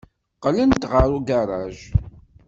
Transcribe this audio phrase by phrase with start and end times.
[0.37, 1.77] Qqlent ɣer ugaṛaj.